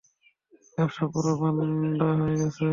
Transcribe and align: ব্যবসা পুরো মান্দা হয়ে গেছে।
ব্যবসা 0.75 1.05
পুরো 1.13 1.31
মান্দা 1.41 2.07
হয়ে 2.19 2.35
গেছে। 2.41 2.65